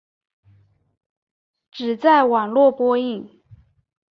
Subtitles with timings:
[1.69, 3.39] 只在网络播映。